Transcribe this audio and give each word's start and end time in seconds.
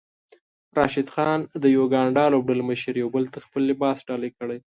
راشد 0.77 1.07
خان 1.13 1.39
او 1.51 1.57
د 1.63 1.65
يوګاندا 1.77 2.25
لوبډلمشر 2.33 2.93
يو 3.01 3.09
بل 3.15 3.25
ته 3.33 3.39
خپل 3.45 3.61
لباس 3.69 3.97
ډالۍ 4.07 4.31
کړی 4.37 4.57